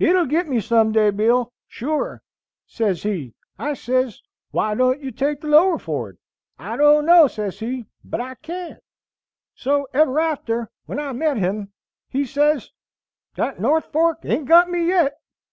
[0.00, 2.20] 'It'll git me some day, Bill, sure,'
[2.66, 3.34] sez he.
[3.60, 4.20] I sez,
[4.50, 6.18] 'Why don't you take the lower ford?'
[6.58, 8.82] 'I don't know,' sez he, 'but I can't.'
[9.54, 11.70] So ever after, when I met him,
[12.08, 12.72] he sez,
[13.36, 15.14] 'That North Fork ain't got me yet.'